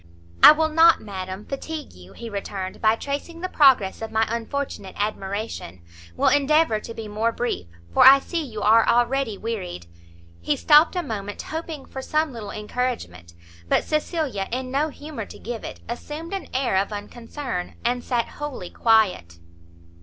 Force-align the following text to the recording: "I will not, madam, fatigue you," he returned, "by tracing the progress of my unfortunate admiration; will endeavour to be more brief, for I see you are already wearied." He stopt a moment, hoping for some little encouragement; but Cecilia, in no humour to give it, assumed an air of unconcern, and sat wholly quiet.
"I 0.41 0.51
will 0.51 0.69
not, 0.69 0.99
madam, 0.99 1.45
fatigue 1.45 1.93
you," 1.93 2.13
he 2.13 2.27
returned, 2.27 2.81
"by 2.81 2.95
tracing 2.95 3.41
the 3.41 3.47
progress 3.47 4.01
of 4.01 4.11
my 4.11 4.25
unfortunate 4.29 4.95
admiration; 4.97 5.83
will 6.15 6.29
endeavour 6.29 6.79
to 6.79 6.93
be 6.95 7.07
more 7.07 7.31
brief, 7.31 7.67
for 7.93 8.03
I 8.03 8.17
see 8.17 8.43
you 8.43 8.63
are 8.63 8.89
already 8.89 9.37
wearied." 9.37 9.85
He 10.39 10.55
stopt 10.55 10.95
a 10.95 11.03
moment, 11.03 11.43
hoping 11.43 11.85
for 11.85 12.01
some 12.01 12.31
little 12.33 12.49
encouragement; 12.49 13.35
but 13.69 13.83
Cecilia, 13.83 14.47
in 14.51 14.71
no 14.71 14.89
humour 14.89 15.27
to 15.27 15.37
give 15.37 15.63
it, 15.63 15.81
assumed 15.87 16.33
an 16.33 16.47
air 16.51 16.77
of 16.77 16.91
unconcern, 16.91 17.75
and 17.85 18.03
sat 18.03 18.27
wholly 18.27 18.71
quiet. 18.71 19.37